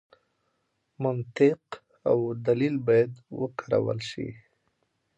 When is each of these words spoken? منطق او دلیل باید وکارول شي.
منطق 1.03 1.63
او 2.09 2.17
دلیل 2.47 2.75
باید 2.87 3.11
وکارول 3.39 3.99
شي. 4.09 4.27